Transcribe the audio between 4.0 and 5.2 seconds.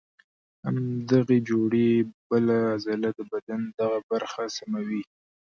برخه سموي.